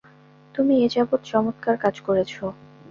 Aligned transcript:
তুমি 0.55 0.73
এ 0.79 0.87
যাবৎ 0.93 1.21
চমৎকার 1.25 1.75
কাজ 1.83 1.95
করেছ। 2.01 2.33